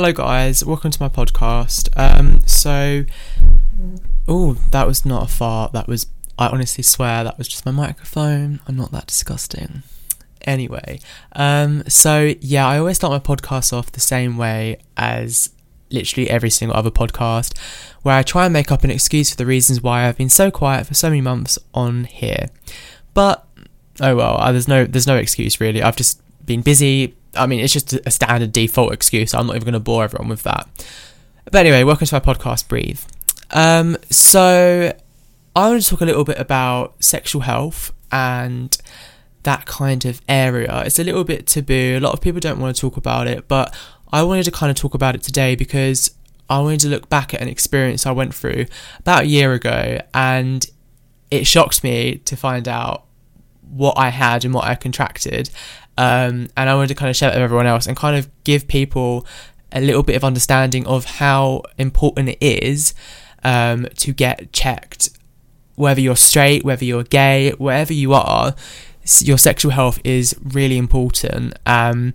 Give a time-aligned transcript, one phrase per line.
[0.00, 0.64] Hello, guys.
[0.64, 1.88] Welcome to my podcast.
[1.96, 3.04] Um, so,
[4.28, 5.72] oh, that was not a fart.
[5.72, 6.06] That was,
[6.38, 8.60] I honestly swear, that was just my microphone.
[8.68, 9.82] I'm not that disgusting.
[10.42, 11.00] Anyway,
[11.32, 15.50] um, so yeah, I always start my podcast off the same way as
[15.90, 17.58] literally every single other podcast,
[18.02, 20.52] where I try and make up an excuse for the reasons why I've been so
[20.52, 22.50] quiet for so many months on here.
[23.14, 23.44] But
[24.00, 25.82] oh well, uh, there's no there's no excuse really.
[25.82, 27.14] I've just been busy.
[27.36, 29.34] I mean, it's just a standard default excuse.
[29.34, 30.66] I'm not even going to bore everyone with that.
[31.44, 33.00] But anyway, welcome to my podcast, Breathe.
[33.52, 34.92] Um, so
[35.54, 38.76] I want to talk a little bit about sexual health and
[39.44, 40.82] that kind of area.
[40.84, 41.96] It's a little bit taboo.
[41.98, 43.74] A lot of people don't want to talk about it, but
[44.12, 46.10] I wanted to kind of talk about it today because
[46.50, 48.66] I wanted to look back at an experience I went through
[48.98, 50.66] about a year ago and
[51.30, 53.04] it shocked me to find out
[53.70, 55.50] what I had and what I contracted.
[55.98, 58.30] Um, and I wanted to kind of share it with everyone else and kind of
[58.44, 59.26] give people
[59.72, 62.94] a little bit of understanding of how important it is
[63.42, 65.10] um, to get checked.
[65.74, 68.54] Whether you're straight, whether you're gay, wherever you are,
[69.20, 71.58] your sexual health is really important.
[71.66, 72.14] Um,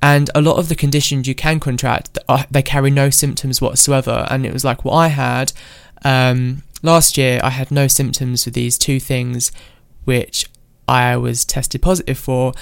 [0.00, 2.16] and a lot of the conditions you can contract,
[2.50, 4.26] they carry no symptoms whatsoever.
[4.30, 5.52] And it was like what I had
[6.04, 7.40] um, last year.
[7.42, 9.50] I had no symptoms for these two things,
[10.04, 10.46] which
[10.88, 12.52] I was tested positive for.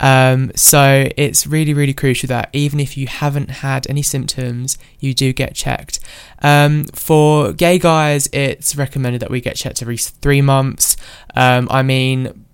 [0.00, 5.14] Um, so it's really, really crucial that even if you haven't had any symptoms, you
[5.14, 6.00] do get checked.
[6.42, 10.96] Um, for gay guys, it's recommended that we get checked every three months.
[11.34, 12.44] Um, I mean,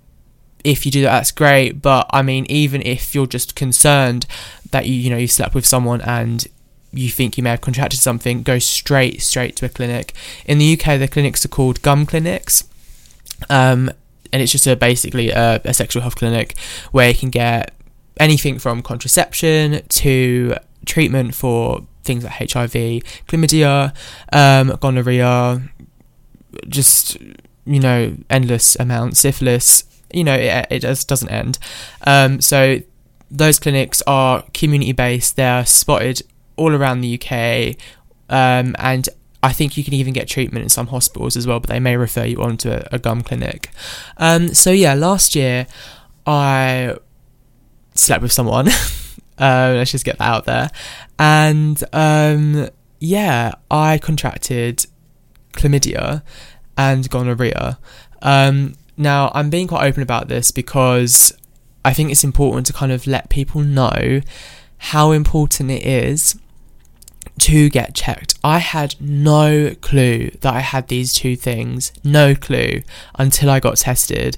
[0.65, 1.81] if you do that, that's great.
[1.83, 4.27] But I mean, even if you're just concerned
[4.71, 6.47] that you, you know, you slept with someone and
[6.93, 10.13] you think you may have contracted something, go straight, straight to a clinic.
[10.45, 12.65] In the UK, the clinics are called GUM clinics.
[13.49, 13.91] Um,
[14.33, 16.59] and it's just a basically a, a sexual health clinic
[16.93, 17.75] where you can get
[18.19, 22.73] anything from contraception to treatment for things like HIV,
[23.27, 23.95] chlamydia,
[24.33, 25.63] um, gonorrhea,
[26.69, 27.17] just
[27.65, 29.85] you know endless amounts, syphilis.
[30.13, 31.59] You know it, it just doesn't end.
[32.07, 32.81] Um, so
[33.31, 35.37] those clinics are community based.
[35.37, 36.23] They're spotted
[36.57, 37.77] all around the UK,
[38.29, 39.09] um, and
[39.43, 41.97] I think you can even get treatment in some hospitals as well, but they may
[41.97, 43.71] refer you on to a, a GUM clinic.
[44.19, 45.67] Um, so yeah, last year
[46.27, 46.97] I
[47.95, 48.69] slept with someone.
[49.39, 50.71] uh, let's just get that out there.
[51.19, 52.69] And um,
[52.99, 54.87] yeah, I contracted
[55.53, 56.23] chlamydia
[56.77, 57.79] and gonorrhea.
[58.23, 61.33] Um, now I'm being quite open about this because
[61.85, 64.21] I think it's important to kind of let people know
[64.77, 66.39] how important it is
[67.41, 68.35] to get checked.
[68.45, 72.83] I had no clue that I had these two things, no clue
[73.19, 74.37] until I got tested.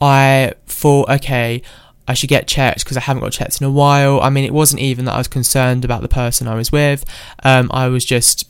[0.00, 1.62] I thought, okay,
[2.08, 4.20] I should get checked because I haven't got checked in a while.
[4.20, 7.04] I mean, it wasn't even that I was concerned about the person I was with.
[7.44, 8.48] Um, I was just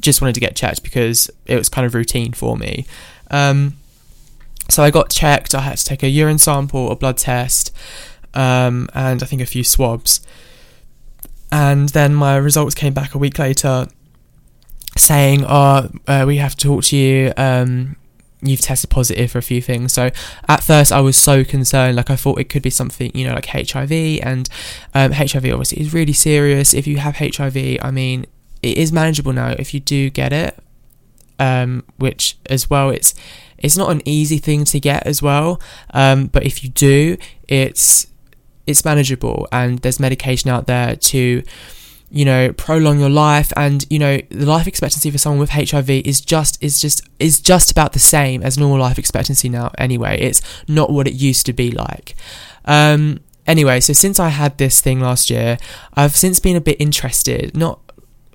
[0.00, 2.86] just wanted to get checked because it was kind of routine for me.
[3.30, 3.76] Um,
[4.68, 5.54] so I got checked.
[5.54, 7.70] I had to take a urine sample, a blood test,
[8.34, 10.20] um, and I think a few swabs
[11.52, 13.86] and then my results came back a week later
[14.96, 17.32] saying, "Oh, uh, we have to talk to you.
[17.36, 17.96] Um,
[18.42, 20.10] you've tested positive for a few things." So
[20.48, 21.96] at first, I was so concerned.
[21.96, 24.48] Like I thought it could be something, you know, like HIV, and
[24.94, 26.74] um, HIV obviously is really serious.
[26.74, 28.26] If you have HIV, I mean,
[28.62, 30.58] it is manageable now if you do get it.
[31.38, 33.14] Um, which as well, it's
[33.56, 35.60] it's not an easy thing to get as well.
[35.94, 37.16] Um, but if you do,
[37.48, 38.06] it's
[38.70, 41.42] it's manageable and there's medication out there to
[42.10, 43.52] you know prolong your life.
[43.56, 47.40] And you know the life expectancy for someone with HIV is just is just is
[47.40, 50.20] just about the same as normal life expectancy now anyway.
[50.20, 52.14] It's not what it used to be like.
[52.64, 55.56] Um anyway so since I had this thing last year
[55.94, 57.80] I've since been a bit interested not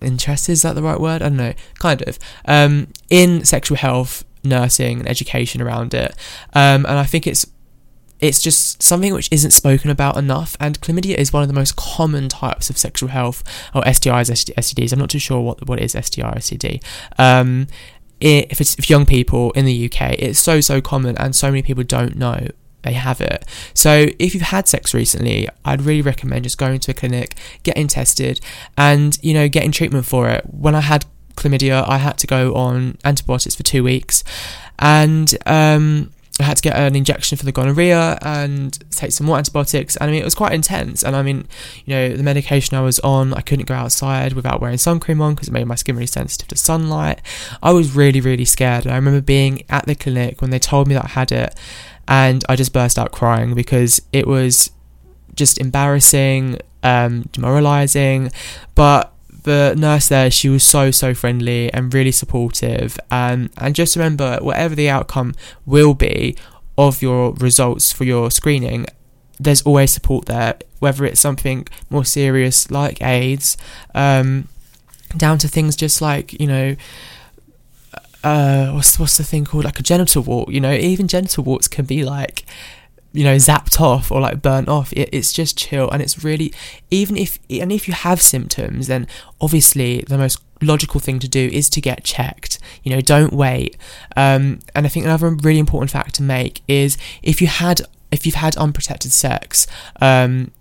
[0.02, 1.22] interested is that the right word?
[1.22, 6.16] I don't know kind of um in sexual health nursing and education around it.
[6.54, 7.46] Um and I think it's
[8.28, 10.58] it's just something which isn't spoken about enough.
[10.60, 13.44] And chlamydia is one of the most common types of sexual health
[13.74, 14.94] or STIs, STDs.
[14.94, 16.84] I'm not too sure what what is STI STD.
[17.18, 17.68] Um,
[18.20, 21.62] if it's if young people in the UK, it's so so common, and so many
[21.62, 22.48] people don't know
[22.86, 23.44] they have it.
[23.74, 27.88] So if you've had sex recently, I'd really recommend just going to a clinic, getting
[27.88, 28.40] tested,
[28.78, 30.46] and you know getting treatment for it.
[30.46, 31.06] When I had
[31.36, 34.24] chlamydia, I had to go on antibiotics for two weeks,
[34.80, 39.38] and um, I had to get an injection for the gonorrhea and take some more
[39.38, 39.96] antibiotics.
[39.96, 41.02] And I mean, it was quite intense.
[41.02, 41.48] And I mean,
[41.86, 45.22] you know, the medication I was on, I couldn't go outside without wearing sun cream
[45.22, 47.22] on because it made my skin really sensitive to sunlight.
[47.64, 48.84] I was really, really scared.
[48.84, 51.56] And I remember being at the clinic when they told me that I had it,
[52.08, 54.72] and I just burst out crying because it was
[55.36, 58.32] just embarrassing, um, demoralizing.
[58.76, 59.15] But
[59.46, 63.00] the nurse there, she was so so friendly and really supportive.
[63.10, 65.34] Um, and just remember, whatever the outcome
[65.66, 66.36] will be
[66.78, 68.86] of your results for your screening,
[69.40, 70.58] there's always support there.
[70.80, 73.56] Whether it's something more serious like AIDS,
[73.94, 74.50] um,
[75.16, 76.76] down to things just like you know.
[78.24, 80.50] Uh, what's what's the thing called like a genital wart?
[80.50, 82.44] You know, even genital warts can be like
[83.16, 86.54] you know zapped off or like burnt off it, it's just chill and it's really
[86.92, 89.08] even if and if you have symptoms then
[89.40, 93.78] obviously the most logical thing to do is to get checked you know don't wait.
[94.16, 97.82] Um, and i think another really important fact to make is if you had
[98.12, 99.68] if you've had unprotected sex
[100.02, 100.52] um,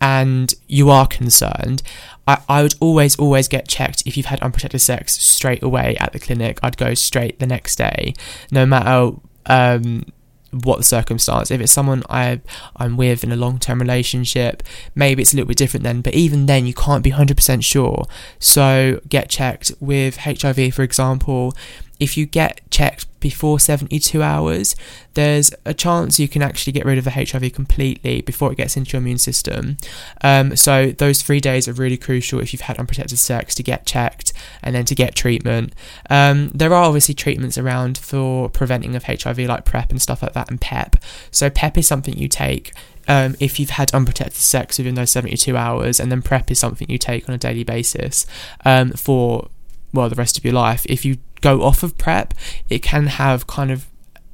[0.00, 1.82] and you are concerned
[2.26, 6.12] I, I would always always get checked if you've had unprotected sex straight away at
[6.12, 6.60] the clinic.
[6.62, 8.14] I'd go straight the next day
[8.50, 9.16] no matter
[9.46, 10.04] um,
[10.52, 11.50] what the circumstance.
[11.50, 12.40] If it's someone I
[12.76, 14.62] I'm with in a long term relationship,
[14.94, 16.00] maybe it's a little bit different then.
[16.00, 18.04] But even then, you can't be hundred percent sure.
[18.38, 21.54] So get checked with HIV, for example
[22.02, 24.74] if you get checked before 72 hours,
[25.14, 28.76] there's a chance you can actually get rid of the HIV completely before it gets
[28.76, 29.76] into your immune system.
[30.20, 33.86] Um, so, those three days are really crucial if you've had unprotected sex to get
[33.86, 34.32] checked
[34.62, 35.74] and then to get treatment.
[36.10, 40.32] Um, there are obviously treatments around for preventing of HIV, like PrEP and stuff like
[40.32, 40.96] that, and PEP.
[41.30, 42.72] So, PEP is something you take
[43.06, 46.90] um, if you've had unprotected sex within those 72 hours, and then PrEP is something
[46.90, 48.26] you take on a daily basis
[48.64, 49.48] um, for
[49.92, 50.84] well the rest of your life.
[50.88, 52.34] If you go off of PrEP,
[52.68, 53.86] it can have kind of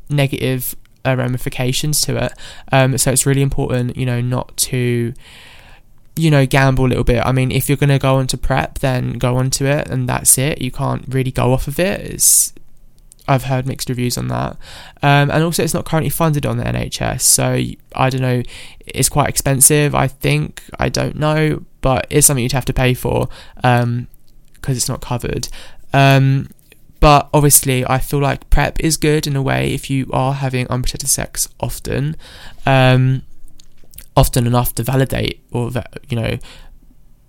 [0.08, 0.75] negative
[1.05, 2.32] uh, ramifications to it.
[2.72, 5.14] Um, so it's really important, you know, not to
[6.19, 7.25] you know, gamble a little bit.
[7.25, 10.37] I mean, if you're going to go onto PrEP, then go onto it and that's
[10.37, 10.60] it.
[10.60, 12.00] You can't really go off of it.
[12.00, 12.52] It's
[13.28, 14.56] I've heard mixed reviews on that.
[15.02, 17.20] Um, and also, it's not currently funded on the NHS.
[17.20, 17.62] So
[17.94, 18.43] I don't know,
[18.84, 20.62] it's quite expensive, I think.
[20.78, 23.28] I don't know, but it's something you'd have to pay for
[24.60, 25.49] because it's not covered.
[25.93, 26.49] Um,
[27.00, 30.66] but obviously, I feel like PrEP is good in a way if you are having
[30.69, 32.16] unprotected sex often,
[32.66, 33.22] um,
[34.16, 35.70] often enough to validate or
[36.08, 36.38] you know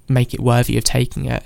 [0.08, 1.44] make it worthy of taking it.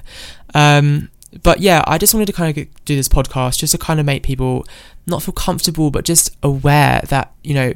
[0.53, 1.09] Um,
[1.41, 4.05] but yeah, I just wanted to kind of do this podcast just to kind of
[4.05, 4.65] make people
[5.05, 7.73] not feel comfortable, but just aware that you know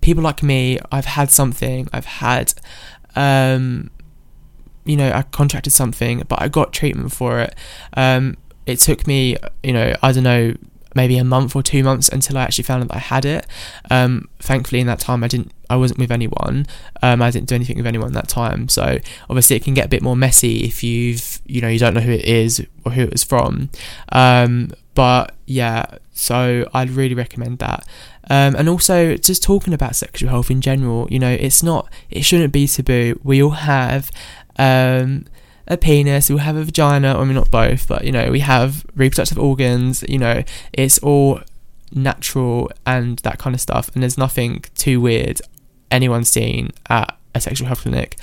[0.00, 2.54] people like me, I've had something, I've had.
[3.16, 3.90] Um,
[4.90, 7.54] you know, I contracted something, but I got treatment for it.
[7.94, 10.54] Um, it took me, you know, I don't know,
[10.94, 13.46] maybe a month or two months until I actually found out that I had it.
[13.90, 16.66] Um, thankfully, in that time, I didn't, I wasn't with anyone.
[17.02, 18.68] Um, I didn't do anything with anyone that time.
[18.68, 18.98] So
[19.28, 22.00] obviously, it can get a bit more messy if you've, you know, you don't know
[22.00, 23.70] who it is or who it was from.
[24.10, 27.86] Um, but yeah, so I'd really recommend that.
[28.28, 32.22] Um, and also just talking about sexual health in general, you know, it's not, it
[32.22, 33.18] shouldn't be taboo.
[33.24, 34.10] We all have
[34.60, 35.24] um,
[35.66, 38.84] a penis, we have a vagina, I mean, not both, but you know, we have
[38.94, 41.40] reproductive organs, you know, it's all
[41.92, 45.40] natural and that kind of stuff, and there's nothing too weird
[45.90, 48.16] anyone's seen at a sexual health clinic.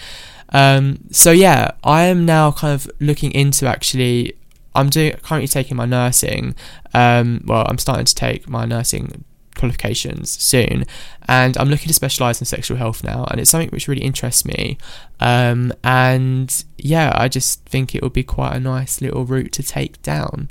[0.50, 4.34] Um, so yeah, I am now kind of looking into actually.
[4.76, 6.54] I'm doing currently taking my nursing.
[6.94, 9.24] Um, well, I'm starting to take my nursing
[9.58, 10.86] qualifications soon,
[11.28, 14.46] and I'm looking to specialize in sexual health now, and it's something which really interests
[14.46, 14.78] me.
[15.20, 19.64] Um, and yeah, I just think it would be quite a nice little route to
[19.64, 20.50] take down.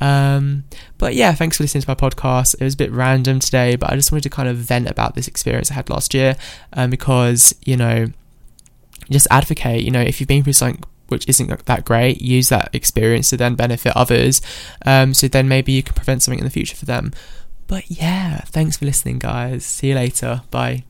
[0.00, 0.64] Um,
[0.98, 2.54] but yeah, thanks for listening to my podcast.
[2.60, 5.14] It was a bit random today, but I just wanted to kind of vent about
[5.14, 6.36] this experience I had last year,
[6.72, 8.06] um, because you know,
[9.10, 9.82] just advocate.
[9.82, 13.36] You know, if you've been through something which isn't that great, use that experience to
[13.36, 14.42] then benefit others.
[14.84, 17.12] Um, so then maybe you can prevent something in the future for them.
[17.66, 19.64] But yeah, thanks for listening, guys.
[19.64, 20.42] See you later.
[20.50, 20.84] Bye.